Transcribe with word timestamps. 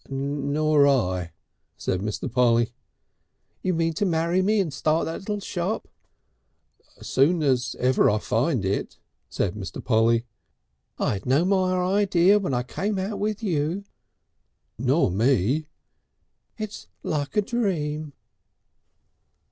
"Nor 0.09 0.87
I," 0.87 1.31
said 1.77 1.99
Mr. 2.01 2.27
Polly. 2.31 2.73
"You 3.61 3.75
mean 3.75 3.93
to 3.93 4.03
marry 4.07 4.41
me 4.41 4.59
and 4.59 4.73
start 4.73 5.05
that 5.05 5.19
little 5.19 5.39
shop" 5.39 5.87
"Soon 7.03 7.43
as 7.43 7.75
ever 7.77 8.09
I 8.09 8.17
find 8.17 8.65
it," 8.65 8.97
said 9.29 9.53
Mr. 9.53 9.79
Polly. 9.85 10.25
"I 10.97 11.13
had 11.13 11.27
no 11.27 11.45
more 11.45 11.83
idea 11.83 12.39
when 12.39 12.51
I 12.55 12.63
came 12.63 12.97
out 12.97 13.19
with 13.19 13.43
you" 13.43 13.83
"Nor 14.79 15.11
me!" 15.11 15.67
"It's 16.57 16.87
like 17.03 17.37
a 17.37 17.41
dream." 17.43 18.13